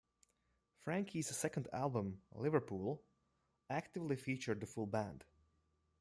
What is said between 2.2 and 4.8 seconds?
"Liverpool", actively featured the